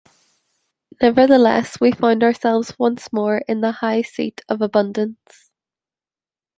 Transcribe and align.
Nevertheless 0.99 1.79
we 1.79 1.91
found 1.91 2.23
ourselves 2.23 2.73
once 2.79 3.13
more 3.13 3.43
in 3.47 3.61
the 3.61 3.71
high 3.71 4.01
seat 4.01 4.41
of 4.49 4.59
abundance. 4.59 5.51